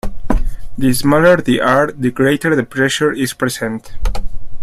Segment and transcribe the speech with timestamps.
[0.79, 3.91] The smaller the R, the greater the pressure is present.